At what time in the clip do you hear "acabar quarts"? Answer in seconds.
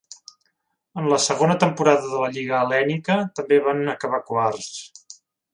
3.97-5.17